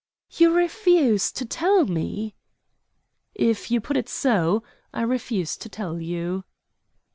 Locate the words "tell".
1.45-1.85, 5.69-6.01